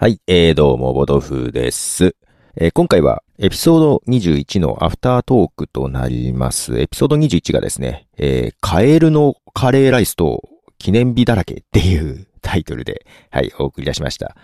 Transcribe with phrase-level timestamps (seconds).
[0.00, 2.14] はい、えー、どうも、ボドフです。
[2.54, 6.78] えー今回はエピソード21のアフタートークとなります。
[6.78, 10.48] エピソード21がですね、えーカエルのカレーライスと
[10.78, 14.36] 記念日だらけっていうタイトルで、はい、お送り出しました。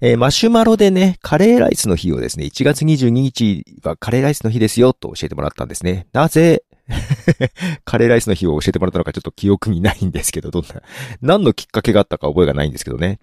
[0.00, 6.06] えーマシュマロでね、カレーライスの日をですね、1月22日はカレーライスの日ですよと教えてもらったんですね。
[6.14, 6.62] なぜ、
[7.84, 10.80] カレーライスの日を教えてもらったのかちょっと記憶にないんですけど、どんな、
[11.20, 13.20] 何のきっかけがあったか覚えがないんですけどね。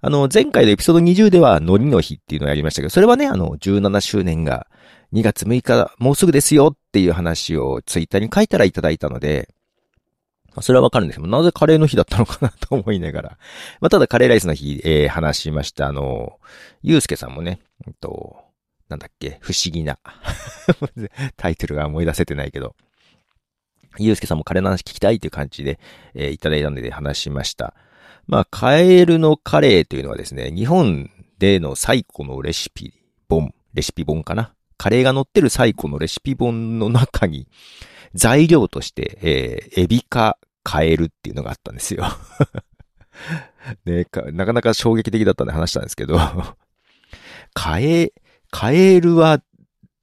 [0.00, 4.66] あの、前回のエピソード20では、海苔の日っていうのをやりましたけど、それはね、あの、17周年が
[5.12, 9.48] 2月6日、もうすぐですよっていう話をツイッターに書いたらいただいたので、
[10.62, 13.38] それはわかるんですけど、なぜカレーの日だったのかなと思いながら。
[13.80, 15.86] まあ、ただカレーライスの日、えー話しました。
[15.86, 16.38] あの、
[16.82, 18.36] ゆうすけさんもね、うんと、
[18.88, 19.98] なんだっけ、不思議な。
[21.36, 22.74] タイトルが思い出せてないけど。
[23.98, 25.78] ゆうすけさんもカレーの話聞きたいっていう感じで、
[26.14, 27.74] えーいただいたので話しました。
[28.26, 32.92] まあ、カエルのカレーというのはですね、日本での最古のレシピ
[33.28, 34.52] 本、レシピ本かな？
[34.78, 37.46] カレーが載ってる最古のレシピ本の中に、
[38.14, 42.04] 材料として、えーエビかカエルっていうのがあったんですよ。
[43.84, 46.18] ねなかなか衝撃的だったんで話したんですけど、
[47.54, 48.12] カエ、
[48.50, 49.42] カエルは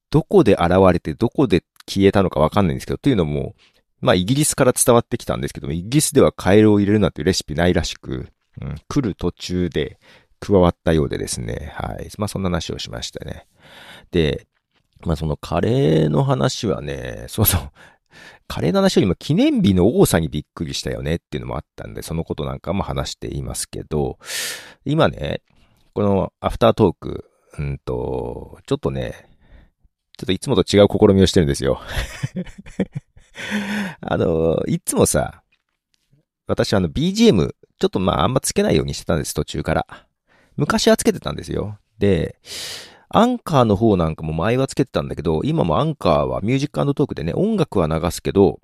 [0.09, 3.55] どこで現れてどこで消えたのかわかんないんですけど、というのも、
[4.04, 8.28] まあ、イギリスから伝わってきたんですけども、イギリスではカエルを入れるなんていうレシピないらしく、
[8.62, 9.98] うん、来る途中で
[10.42, 12.09] 加わったようでですね、はい。
[12.18, 13.48] まあ、そんな話をしましたね。
[14.12, 14.46] で、
[15.06, 17.62] まあ、そのカレーの話はね、そうそう、
[18.48, 24.20] カレーの話よりも記念日の多さにびっくりしたよねっていうのもあったんで、そのことなんかも話していますけど、
[24.84, 25.42] 今ね、
[25.94, 29.30] このアフタートーク、うんと、ちょっとね、
[30.18, 31.80] ちょっといつもと違う試みをしてるんですよ。
[34.02, 35.44] あの、いつもさ、
[36.48, 39.88] 私あの BGM、ちょっとまああんまつけないようにしてたんです、途中から。
[40.56, 41.78] 昔はつけてたんですよ。
[41.98, 42.38] で、
[43.09, 48.59] アンカーの方なんかも前はつけてたんだけど、今もアンカーはミュージックトークでね、音楽は流すけど、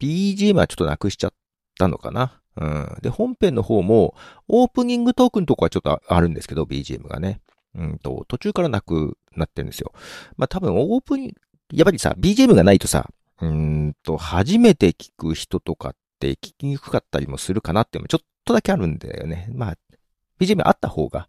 [0.00, 1.32] BGM はちょっとなくしちゃっ
[1.78, 2.40] たのかな。
[2.56, 2.96] うん。
[3.02, 4.14] で、本編の方も、
[4.48, 7.40] オープニングトークのとこはちょっとあるんですけど、BGM がね。
[7.74, 9.92] うんと、途中からなくなってるんですよ。
[10.36, 11.34] まあ多分オープニング、
[11.72, 13.10] やっぱりさ、BGM がないとさ、
[13.42, 19.48] うんと、初めて聞く人とかって聞きにくかったりもするかなっていうのもちょっとだけあるんだよね。
[19.52, 19.76] まあ、
[20.40, 21.28] BGM あった方が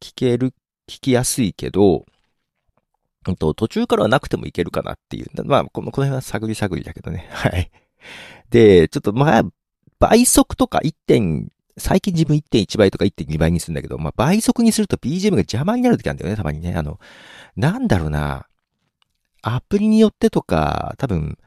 [0.00, 0.52] 聞ける、
[0.88, 2.04] 聞きやすいけど、
[3.28, 5.44] うんと、途中からはなくてもいけるかなっていう。
[5.44, 7.28] まあ、この、この辺は探り探りだけどね。
[7.32, 7.70] はい。
[8.50, 9.42] で、ちょっとまあ、
[9.98, 16.74] 倍速とか1点、最近自分1.1倍とか1.2倍にするんだけど、まあ倍速にすると BGM が邪魔になる時あるんだよね、たまにね。
[16.74, 16.98] あの、
[17.56, 18.46] なんだろうな。
[19.48, 21.38] アプリによってとか、多分、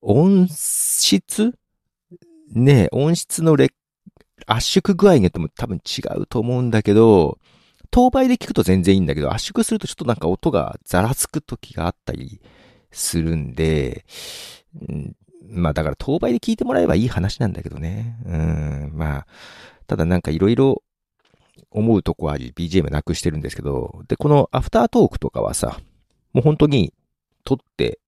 [0.00, 1.52] 音質？
[2.52, 3.56] ね音質の
[4.46, 7.38] 圧縮具合によっても多分違うと思うんだけど、
[7.90, 12.40] 当倍で聞くと全然いいんだけど、圧縮するとちょっとなんか音がざらつく時があったり
[12.92, 14.04] するんで、
[14.88, 15.16] ん
[15.48, 18.16] まあだから当倍で聞いてもらえばいい話なんだけどね。
[18.26, 19.26] うん、まあ、
[19.88, 20.82] ただなんかいろいろ
[21.70, 25.80] 思うとこあり、BGM なくしてるんですけど、で、このアフタートークとかはさ、
[26.32, 26.94] もう本当に
[27.50, 27.98] 撮って、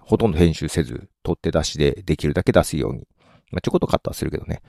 [0.00, 3.06] ほとんど編集せず、撮って出しでできるだけ出すように、
[3.50, 4.62] まあちょこっとカットはするけどね、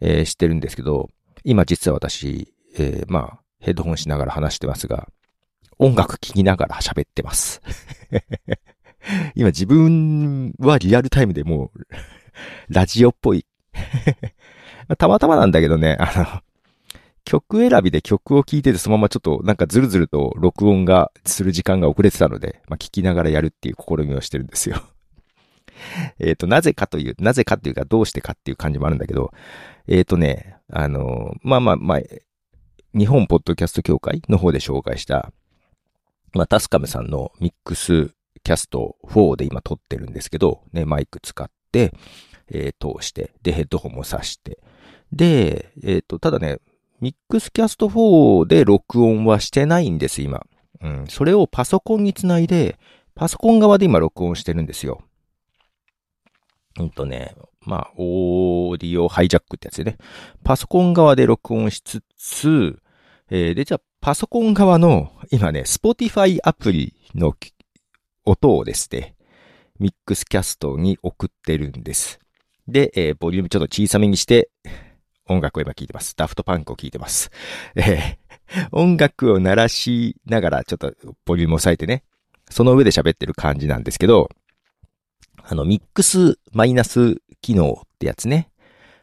[0.00, 1.08] えーしてるんですけど、
[1.44, 5.08] 今実は私、えーまあ、ヘッドホンしながら話してますが、
[5.78, 7.62] 音楽聴きながら喋ってます。
[9.34, 11.86] 今自分はリアルタイムでもう、
[12.68, 13.46] ラジオっぽい。
[14.98, 16.42] たまたまなんだけどね、あの、
[17.28, 24.80] 曲選びで曲を聴いててそのままちょっとなんかズルズルと録音がする時間が遅れてたので、まあ、聞きながらやるっていう試みをしてるんですよ。
[26.18, 29.30] えっと、なぜかという、なぜかっていうかどうしてかっていう感じもあるんだけど、
[29.88, 32.00] えっ、とね、あの、まあまあまあ、
[32.98, 35.30] 日本ポッドキャスト協会の方で紹介した、
[36.32, 38.10] まあ、タスカムさんのミックス
[38.42, 41.92] キャスト4で今撮ってるんですけど、ね、マイク使って、
[42.50, 44.58] えー通して、で、ヘッドホンも挿して。
[45.12, 46.60] で、えっ、と、ただね、
[47.00, 50.44] ミックスキャスト4で録音はしてないんです、今。
[50.80, 51.06] うん。
[51.08, 52.78] それをパソコンにつないで、
[53.14, 55.00] パソコン側で今録音してるんですよ。
[56.78, 59.98] うんとね、まあ、オーディオハイジャックってやつでね。
[60.44, 62.80] パソコン側で録音しつつ、
[63.30, 67.34] えーで、じゃあ、パソコン側の、今ね、Spotify アプリの
[68.24, 69.14] 音をですね、
[69.78, 72.18] ミックスキャストに送ってるんです。
[72.66, 74.50] で、えーボリュームちょっと小さめにして、
[75.28, 76.14] 音楽を今聴いてます。
[76.16, 77.30] ダフトパンクを聴いてます。
[77.76, 78.28] えー
[78.72, 80.94] 音楽を鳴らしながら、ちょっと
[81.24, 82.02] ボリュームを抑えてね、
[82.50, 84.30] その上で喋ってる感じなんですけど、
[85.42, 88.50] あの、ミックスマイナス機能ってやつね。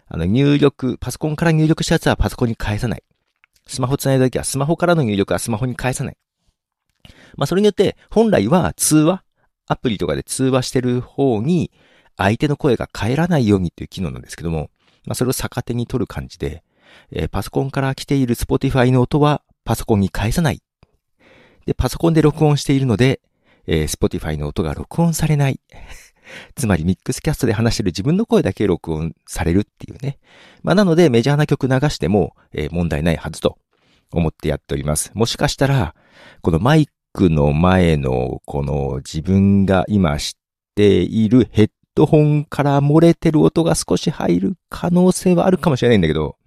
[0.07, 3.03] あの、入力、パソコンから入力したやつはパソコンに返さない。
[3.67, 6.17] スマホ繋いだ時はスマホからの入力はスマホに返さない。
[7.35, 9.23] まあそれによって、本来は通話、
[9.67, 11.71] アプリとかで通話してる方に、
[12.17, 14.69] 相手の声が返らないようにっていう機能なんですけども、
[15.05, 16.63] まあそれを逆手に取る感じで、
[17.11, 20.61] えー、パソコンから来ている Spotify の音はパソコンに返さない。
[21.65, 23.21] で、パソコンで録音しているので、
[23.67, 25.59] えー、Spotify の音が録音されない。
[26.55, 30.17] つまりミックスキャストで話してる自分の声だけ録音されるっていうね。
[30.63, 33.57] まあなのでメジャーな曲流しても、えー、問題ないはずと
[34.11, 35.11] 思ってやっております。
[35.13, 35.95] もしかしたら、
[36.41, 40.33] このマイクの前のこの自分が今知っ
[40.75, 46.37] ているヘッドホンから漏れてる音が少し入る可能性はあるかもしれないんだけど、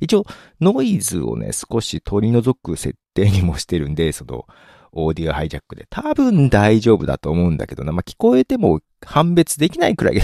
[0.00, 0.24] 一応
[0.60, 4.46] ノイズをね、少し取り除く設定にもしてるんで、その、
[4.92, 5.86] オーディオハイジャックで。
[5.88, 7.92] 多分大丈夫だと思うんだけどな。
[7.92, 10.20] まあ、聞こえても判別できないくらい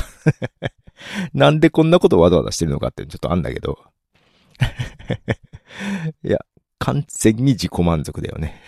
[1.33, 3.79] なんでこんなことわざわざしてるのかってちょっとあんだけど。
[6.23, 6.39] いや、
[6.79, 8.61] 完全に自己満足だよね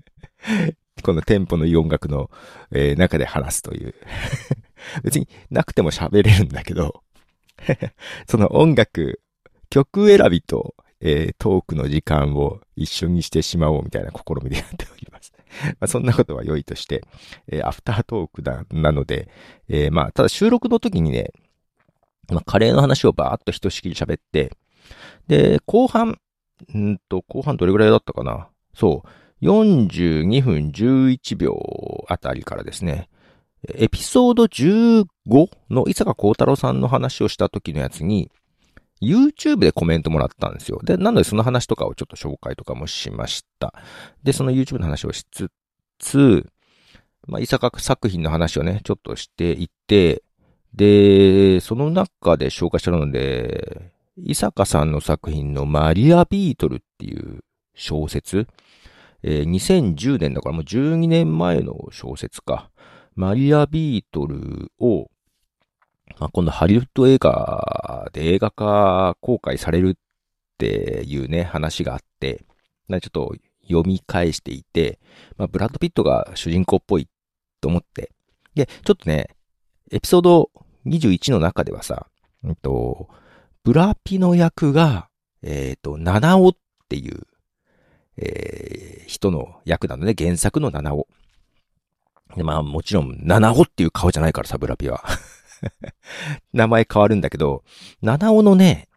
[1.02, 2.30] このテンポのいい音楽の、
[2.70, 3.94] えー、中で話すという
[5.02, 7.02] 別になくても喋れるんだけど
[8.28, 9.20] その音楽、
[9.70, 15.32] 曲選びと、えー、トークの時間を一緒にしてしまおうみたいな試みでやっております。
[15.64, 17.02] まあ、そんなことは良いとして、
[17.48, 19.28] えー、アフタートークだ、なので、
[19.68, 21.32] えー、まあ、ただ収録の時にね、
[22.30, 24.52] まあ、カレーの話をバーっとひとしきり喋って、
[25.28, 26.18] で、後半、
[26.76, 28.48] んと、後半どれぐらいだったかな？
[28.74, 33.08] そう、42分11秒あたりからですね、
[33.74, 35.06] エピソード15
[35.70, 38.30] の伊坂幸太郎さんの話をした時のやつに、
[39.00, 40.80] YouTube でコメントもらったんですよ。
[40.82, 43.74] で、なのでその話とかをちょっと紹介とかもしました。
[44.22, 45.50] で、その YouTube の話をしつ
[45.98, 46.46] つ、
[47.26, 50.22] まあ、伊坂作品の話をね、ちょっとしていて、
[50.74, 57.40] で、その中で紹介したので、伊坂さんの作品のマリアビートルっていう
[57.74, 58.46] 小説、
[59.22, 62.70] えー、2010年だからもう12年前の小説か。
[63.14, 65.08] マリアビートルを、
[66.18, 70.00] まあ、今度ハリウッド映画で映画化公開されるっ
[70.58, 72.44] ていうね、話があって、
[72.88, 74.98] ちょっと読み返していて、
[75.36, 77.08] まあ、ブラッド・ピットが主人公っぽい
[77.60, 78.10] と思って、
[78.54, 79.28] で、ちょっとね、
[79.90, 80.50] エピソード
[80.86, 82.06] 21の中ではさ、
[82.42, 83.08] うんと、
[83.62, 85.08] ブラピの役が、
[85.42, 86.52] えっ、ー、と、七尾っ
[86.88, 87.22] ていう、
[88.16, 91.08] えー、人の役なのね、原作の七尾。
[92.36, 95.04] で、まあもちろん、七尾っていう顔じゃないからさ、ブラピは。
[96.52, 97.64] 名前変わるんだけど、
[98.02, 98.88] 七尾のね、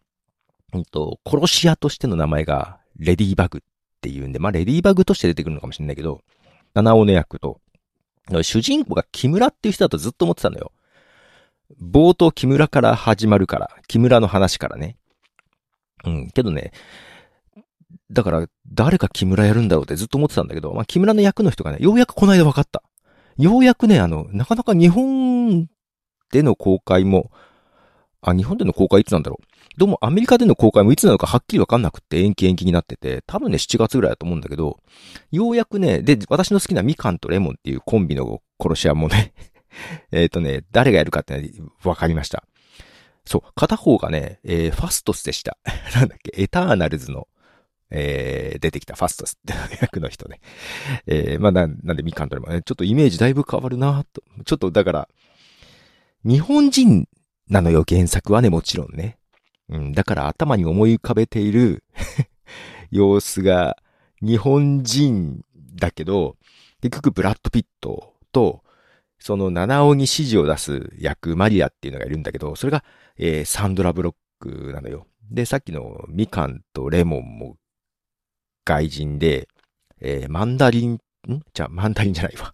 [0.74, 3.62] うんと、殺し屋としての名前が、レディーバグっ
[4.01, 6.21] ていうんで、まあレディーバグとして出てくるのかもしれないけど、
[6.74, 7.62] 七尾の役と、
[8.41, 10.71] 主人公が木村っていう人だとずっと思ってたのよ。
[11.81, 14.97] 冒頭木村から始まるから、木村の話からね。
[16.03, 16.71] うん、けどね、
[18.12, 22.83] だから、誰か木村やるんだろうってずっと思ってたんだけど、まあ、木村の役の人がね、ようやくこの間分かった。
[23.37, 25.67] ようやくね、あの、なかなか日本
[26.31, 27.31] での公開も、
[28.21, 29.47] あ、日本での公開いつなんだろう。
[29.77, 34.79] どうもアメリカでの公開もいつなのかはっきりわかんなくって延期延期になってて、多分ね、7月ぐらいだと思うんだけど、
[35.31, 39.33] ようやくね、で、私の好きなみかんとレモンっていうコンビの殺し屋もね
[40.11, 41.51] えっとね、誰がやるかって
[41.83, 42.43] わかりました。
[43.23, 45.57] そう、片方がね、えー、ファストスでした。
[45.94, 47.27] なんだっけ、エターナルズの
[47.89, 50.39] えー、出てきたファストスって役の人ね。
[51.06, 54.21] えー、まあな、なんでみかんとれもね、ちょっとイメージだいぶ変わるなと。
[54.45, 55.09] ちょっとだから、
[56.23, 57.07] 日本人
[57.49, 59.17] なのよ、原作はね、もちろんね。
[59.69, 61.83] うん、だから頭に思い浮かべている
[62.91, 63.77] 様子が
[64.21, 65.41] 日本人
[65.75, 66.37] だけど、
[66.81, 68.63] 結局ブラッド・ピットと、
[69.19, 72.83] その七尾に指示を出す役、マリアっていうのがいるんだけど、それが、
[73.17, 75.07] えー、サンドラ・ブロックなのよ。
[75.29, 77.57] で、さっきのみかんとレモンも
[78.68, 79.47] 外人で、
[80.02, 81.00] えー、マンダリン、ん？
[81.54, 82.54] じゃあ、マンダリンじゃないわ。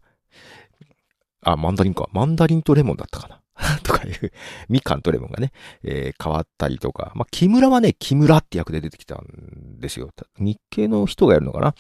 [1.42, 2.08] あ、マンダリンか。
[2.12, 3.42] マンダリンとレモンだったかな。
[3.84, 4.32] とかいう、
[4.70, 5.52] みかんとレモンがね、
[5.84, 7.12] えー、変わったりとか。
[7.16, 10.12] まあ、木村はね、木村って役で出てきたんですよ。
[10.38, 11.74] 日系の人がやるのかな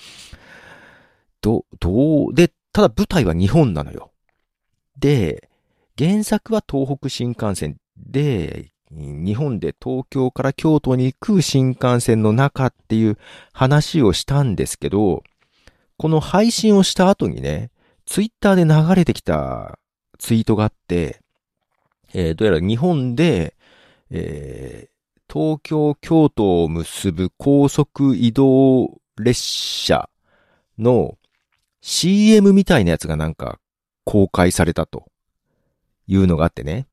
[1.42, 4.12] ど、どう、で、ただ舞台は日本なのよ。
[4.98, 5.50] で、
[5.98, 13.18] 原作は東北新幹線で、日本で東京から京都に行く新幹線の中っていう
[13.52, 15.24] 話をしたんですけど、
[15.98, 17.72] この配信をした後にね、
[18.06, 19.80] ツイッターで流れてきた
[20.18, 21.22] ツイートがあって、
[22.14, 23.56] えー、どうやら日本で、
[24.10, 30.10] えー、東京、京都を結ぶ高速移動列車
[30.78, 31.18] の
[31.82, 33.60] CM みたいなやつがなんか
[34.06, 35.08] 公開されたと
[36.08, 36.88] いうのがあってね。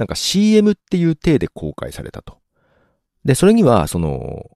[0.00, 2.38] なんか CM っていう体で公開されたと。
[3.26, 4.50] で、それには、その、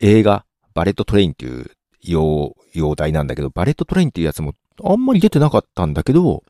[0.00, 1.70] 映画バレットトレインっていう
[2.02, 6.44] 洋、洋題なんだけど、バレットトレインっていうやつもあんまり出てなかったんだけど、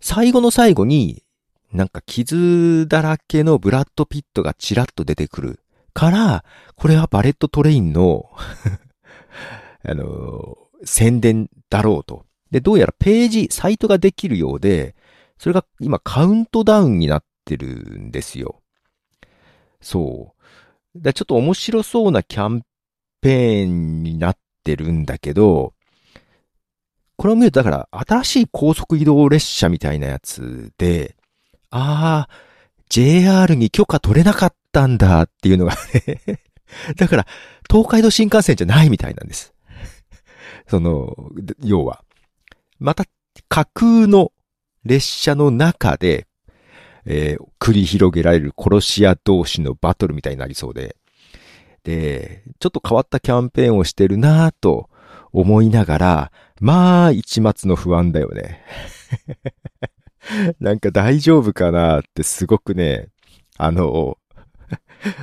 [0.00, 1.22] 最後の最後に、
[1.70, 5.60] なんか傷だらけのブラッドピットがチラッと出てくる
[5.92, 6.44] から、
[6.76, 8.30] これはバレットトレインの
[9.86, 12.24] あの宣伝だろうと。
[12.50, 14.94] で、どうやらページ、サイトができるようで、
[15.36, 17.66] それが今カウントダウンになってる
[17.98, 18.60] んですよ。
[19.80, 20.34] そ
[20.94, 21.00] う。
[21.00, 22.62] だちょっと面白そうなキャン
[23.20, 25.74] ペーンになってるんだけど、
[27.16, 31.16] これを見るとだから新しい高速移動列車みたいなやつで、
[31.70, 32.34] ああ、
[32.88, 35.74] JR に許可取れなかったんだっていうのが
[36.06, 36.40] ね
[36.96, 37.26] だから
[37.70, 39.54] 東海道新幹線じゃないみたいなんです。
[40.68, 41.30] その、
[41.62, 42.04] 要は。
[42.78, 43.04] また
[43.48, 44.32] 架空の
[44.84, 46.26] 列車の中で、
[47.06, 50.96] えー、繰り広げられる殺し屋同士のバトルみたいになりそうで、
[51.84, 54.88] で、ちょっと変わったキャンペーンをしてるなぁと
[55.32, 58.64] 思いながら、まあ、一末の不安だよね。
[60.60, 63.08] なんか大丈夫かなってすごくね、
[63.58, 64.18] あの、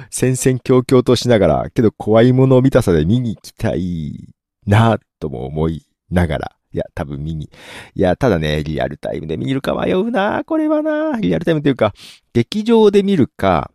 [0.10, 4.34] 戦々恐々としながら、けど怖いものを見たさで見に行きたい
[4.68, 7.50] なぁとも思いながら、いや、多分見に。
[7.96, 11.94] いや、ただね、リアルタイムで見るか迷うなこれはなリアルタイムっていうか、
[12.34, 13.72] 劇場で見るか、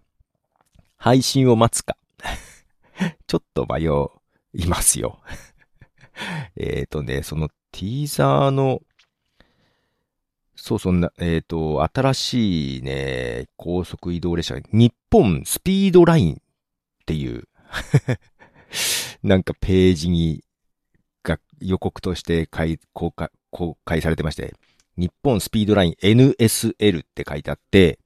[0.96, 1.96] 配信を待つか。
[3.26, 3.88] ちょっと迷
[4.54, 5.20] いますよ。
[6.56, 8.80] えっとね、そのティーザーの、
[10.54, 16.38] そうそんな、えっ、ー、と、新しいね、高速移動列車、日本スピードラインっ
[17.04, 17.46] ていう
[19.22, 20.42] なんかページに
[21.26, 22.48] が予告として
[22.92, 24.54] 公開、公開されてまして、
[24.96, 27.98] 日本スピードライン NSL って書いてあって、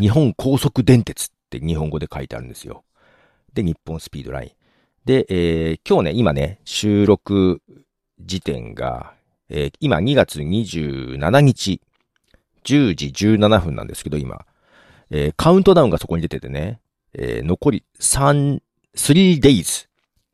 [0.00, 2.84] 日本高速電鉄って日本語で書いてあるんですよ。
[3.52, 4.50] で、日本スピードライン。
[5.04, 7.62] で、えー、今日ね、今ね、収録
[8.20, 9.14] 時点が、
[9.48, 11.80] えー、今2月27日、
[12.64, 14.44] 10時17分なんですけど、今、
[15.10, 16.80] えー、カウントダウンがそこに出ててね、
[17.14, 18.60] えー、残り3、
[18.94, 19.88] 3 days、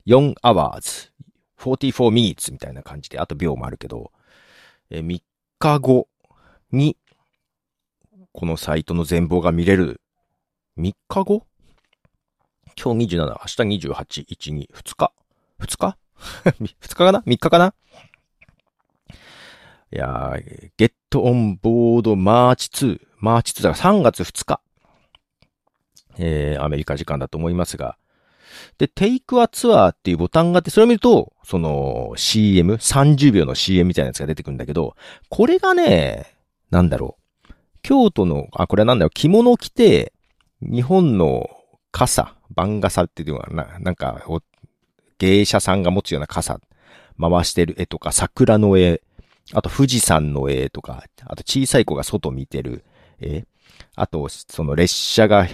[0.06, 1.10] 4 hours、
[1.64, 4.12] 44 minutes みたいな感じで、あと秒もあるけど、
[4.90, 5.23] えー、3
[5.59, 6.09] 日後
[6.71, 6.99] に、
[8.33, 10.00] このサイトの全貌が見れる。
[10.78, 11.47] 3日後？
[12.76, 15.12] 今日27、明日28、1、2、2日
[15.61, 15.97] ?2 日
[16.44, 17.75] ?2 日かな ?3 日かな？
[19.92, 24.61] いやー、 Get on board March 2、March 2だから3月2日。
[26.18, 27.97] えー、アメリカ時間だと思いますが、
[28.78, 34.96] で、Take a Tour っていうボタンがあって、それを見ると、その CM、30秒の CM みたいなやつが出てくるんだけど、
[35.28, 36.34] これがね、
[36.70, 37.52] なんだろう。
[37.82, 40.12] 京都の、あ、これはなんだよ、着物を着て、
[40.61, 41.50] 日本の
[41.92, 44.25] 傘、番傘っていうのはな、なんか、
[45.18, 46.61] 芸者さんが持つような傘、
[47.20, 49.02] 回してる絵とか、桜の絵、
[49.52, 52.84] あと富士山の絵とか、あと小さい子が外見てる
[53.20, 53.44] 絵、
[53.96, 55.46] あと、その列車が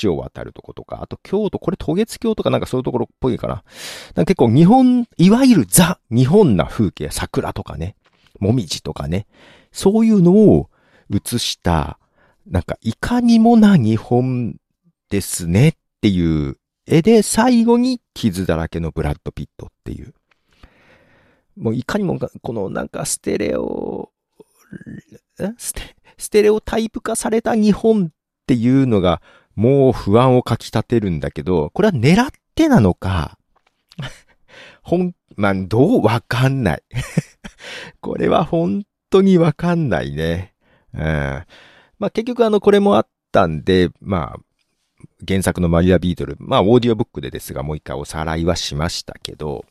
[0.00, 3.64] 橋を渡るとことか、あと京都、これ渡月橋とかなんかそういうところっぽいかな。
[4.14, 7.96] な結構日本、いわゆるザ、日本な風景、桜とかね、
[8.38, 9.26] もみじとかね、
[9.72, 10.70] そういうのを
[11.10, 11.98] 映した、
[12.46, 14.56] なんかいかにもな日本
[15.10, 20.14] ですねっていう絵で最後に傷だらけのブラッド・ピットっていう。
[21.56, 24.10] もういかにもこのなんかステレオ、
[25.58, 28.08] ステステレオタイプ化された日本っ
[28.46, 29.22] ていうのが、
[29.54, 33.38] もう不安をかき立てるんだけど、これは狙ってなのか、
[34.82, 36.82] ほん、まあ、どうわかんない。
[38.00, 40.54] これは本当にわかんないね。
[40.94, 41.02] うん。
[41.98, 44.40] まあ、結局あの、これもあったんで、まあ、
[45.26, 49.64] 原作のマリアビートル、まあ、オーディオブックでですが、もう一回おさらいはしましたけど、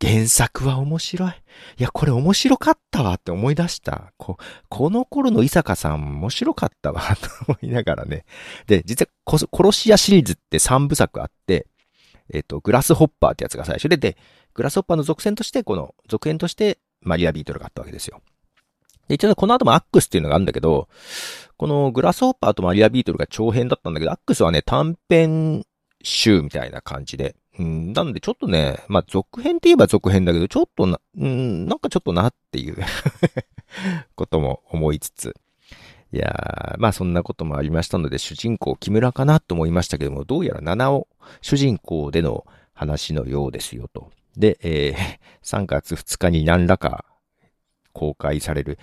[0.00, 1.30] 原作は面白い。
[1.78, 4.12] いや、これ面白かったわって思い出した。
[4.18, 4.36] こ
[4.68, 8.24] この頃の伊坂さん面白かったわと思いながらね。
[8.68, 11.66] で、実は殺し屋シリーズって3部作あって、
[12.32, 14.16] えっ、と、グラスホッパーってやつが最初で、で、
[14.54, 18.22] グラスホッパーの続編として、この続編としてマリアビートルがあったわけですよ。
[19.08, 20.88] で、一応この後もアックスっていうのがあるんだけど、
[21.56, 25.64] このグラスホッパーとマリアビートルが長編だったんだけど、アックスはね、短編
[26.04, 32.76] 集みたいな感じで、うん、なんでちょっとね、まあ、続編って言えば続編だけど、ちょっとな、うん、なんかちょっとなっていう
[34.16, 35.34] ことも思いつつ。
[36.12, 41.08] いやー、まあそんなこともありましたので、主人公木村かなと思いましたけども、どうやら七尾
[41.42, 44.10] 主人公での話のようですよと。
[44.36, 47.04] で、えー、 3月2日に何らか
[47.92, 48.78] 公開される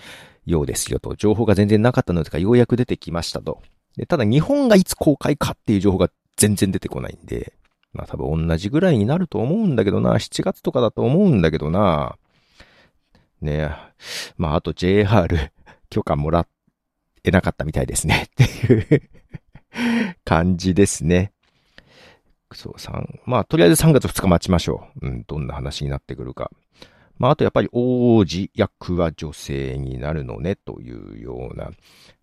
[0.46, 1.16] ようですよと。
[1.16, 3.62] 情報が全然なかったのですが、ようやく出てきましたと。
[3.98, 7.54] でただ日本がいつ公開かっていう情報が全然出てこないんで、
[7.94, 10.16] まあ多分同じぐらいになると思うんだけどな。
[10.16, 12.18] 7月とかだと思うんだけどな。
[13.42, 13.72] ねえ。
[14.38, 15.52] まああと JR
[15.90, 16.48] 許可もら
[17.24, 18.28] えなかったみたいですね。
[18.32, 19.02] っていう
[20.24, 21.34] 感じですね。
[22.54, 25.08] そう、3、まあとりあえず3月2日待ちましょう。
[25.08, 26.52] うん、どんな話になってくるか。
[27.18, 31.72] まああとやっぱり王子役は女性になるのねというような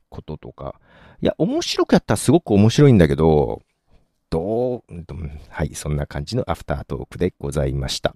[0.09, 0.81] こととか。
[1.21, 3.63] いや、面白くやったらすごく面白いんだけど、
[4.31, 4.83] どう、
[5.49, 8.15] はい、そんな感じのアフタートークでございました。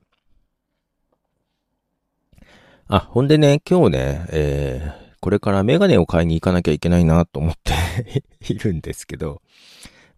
[2.88, 9.40] あ、ほんでね、今日ね、えー、これからメガネを買いに行かなきゃいけないなと思って いるんですけど、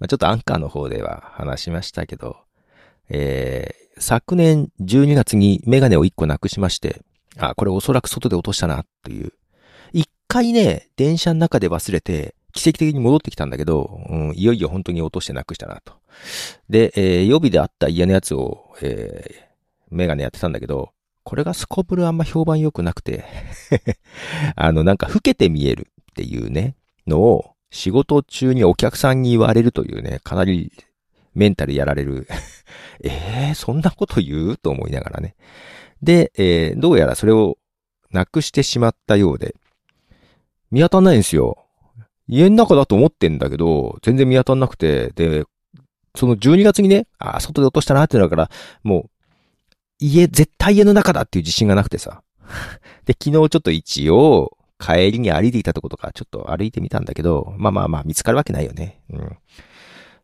[0.01, 2.37] まあ、ちょっとアンカーの方では話しましたけど、
[3.09, 7.03] えー、昨年12月にメガネを1個なくしまして、
[7.37, 9.33] あ、これおそらく外で落としたなっていう。
[9.93, 15.94] 一回ね、電車の中で忘れて、奇跡的に戻ってきたんだけど、うん、いよいよ本当に落としてなくしたなと。
[16.70, 20.92] で、えー、予備であった家のやつを、えー、メガネやってたんだけど、
[21.25, 23.25] これがスコープルあんま評判良くなくて
[24.56, 30.73] あの、なんか老けて見えるっていうね、のを仕事中にお客さんに言われるというね、かなり
[31.34, 32.28] メンタルやられる
[33.02, 33.08] え
[33.49, 34.56] えー、そんなこと言う？
[34.56, 35.34] と思いながらね。
[36.02, 37.58] で、えー、どうやらそれを
[38.11, 39.56] なくしてしまったようで、
[40.70, 41.63] 見当たんないんですよ。
[42.28, 45.45] 家の中だと思ってんだけど、全然見当たんなくて、で、
[46.16, 48.50] その12月にね、あ、外で落としたなってなるから、
[48.83, 49.11] もう、
[49.99, 52.23] 家、絶対家の中だっていう自信がなくてさ。
[53.04, 59.00] で、昨日ちょっと一応、帰りに歩いていたとことか、ちょっと歩いてみたんだけど、まあまあまあ、見つかるわけないよね。
[59.11, 59.37] うん。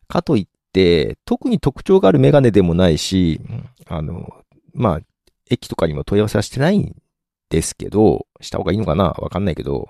[0.07, 3.41] かといって、特に特徴があるメガネでもないし、
[3.87, 4.33] あの、
[4.73, 4.99] まあ、
[5.49, 6.95] 駅とかにも問い合わせはしてないん
[7.49, 9.05] ですけど、した方がいいのかな？
[9.05, 9.89] わかんないけど、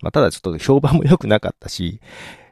[0.00, 2.00] まあ、ただちょっと評判も良くなかったし、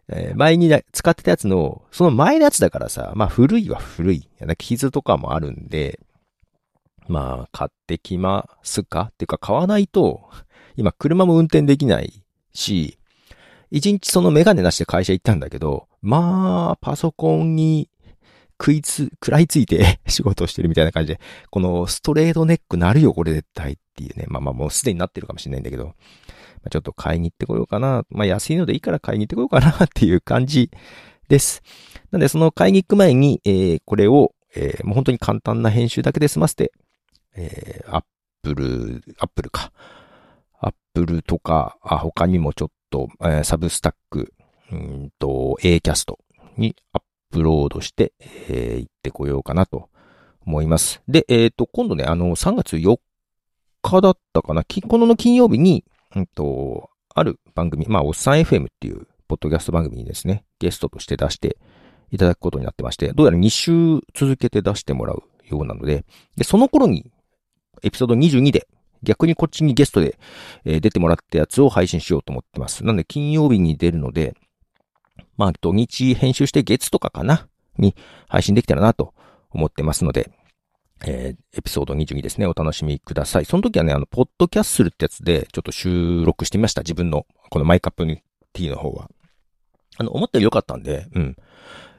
[0.08, 4.28] えー、前に使ってたやつの、その前のやつだからさ、まあ古いは古い。
[4.58, 6.00] 傷とかもあるんで、
[7.08, 9.08] まあ買ってきますか？
[9.12, 10.28] っていうか買わないと、
[10.76, 12.98] 今車も運転できないし、
[13.70, 17.88] 一日そのメガネなしで会社行ったんだけど、まあ、パソコンに
[18.60, 24.26] 食いつ、食らいついて 仕事をしてるみたいな感じで、このストレートネックなるよ、これ絶対っていうね。
[24.28, 25.94] まあまあもうすでになってるかもしれないんだけど、
[26.64, 28.04] まあ、ちょっと買いに行ってこようかな。
[28.08, 30.70] まあ安いのでいいから買いに行ってこようかなっていう感じ
[31.28, 31.62] です。
[32.10, 36.72] なんでその買いに行く前に、えー、これを、えー、もう本当に簡単な編集だけで済ませて、
[37.36, 38.04] えー、アッ
[38.42, 39.72] プル、アップルか。
[40.58, 44.32] アップルとか、あ、他にもちょっと、えー、サブスタック、
[44.72, 46.18] うんと、A キャスト
[46.56, 48.12] にアップロードして、
[48.48, 49.90] えー、行ってこようかなと
[50.46, 51.02] 思います。
[51.08, 52.98] で、えっ、ー、と、今度ね、あの、3月4
[53.82, 55.84] 日だったかな、この金曜日に、
[56.16, 61.56] うんと、ある番組、まあ、おっさん FM っていう、ポッドキャスト番組にですね、ゲストとして出して
[62.10, 66.04] いただくことになってまして、どうやら2週続けて出してもらうようなので、
[66.36, 67.10] で、その頃に、
[67.82, 68.68] エピソード22で、
[69.02, 70.18] 逆にこっちにゲストで、
[70.64, 72.84] え、出てもらったやつを配信しようと思ってます。
[72.84, 74.34] なんで、金曜日に出るので、
[75.36, 77.48] まあ、土日編集して月とかかな
[77.78, 77.94] に
[78.28, 79.14] 配信できたらなと
[79.50, 80.30] 思ってますので、
[81.02, 83.44] えー、エピソード22ですね、お楽しみください。
[83.44, 86.82] その時はね、あの、ポッドキャッスルってやつで、ちょっと収録してみました。
[86.82, 89.10] 自分の、このマイカップティーの方は。
[89.96, 91.36] あの、思ったより良かったんで、うん。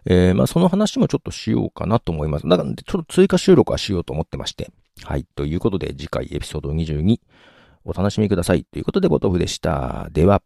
[0.08, 2.48] えー、まあ、その話もちょっとしようかなと思います。
[2.48, 4.72] だから、ちょっと追加収録はしようと思ってまして。
[5.04, 5.26] はい。
[5.36, 7.20] ということで、次回エピソード22、
[7.86, 8.64] お楽しみください。
[8.66, 10.08] ということで、ボトフでした。
[10.12, 10.42] では。